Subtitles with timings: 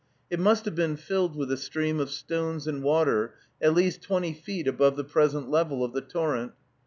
[0.31, 4.33] It must have been filled with a stream of stones and water, at least twenty
[4.33, 6.53] feet above the present level of the torrent.